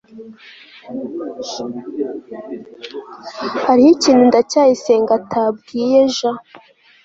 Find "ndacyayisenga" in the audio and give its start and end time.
4.29-5.11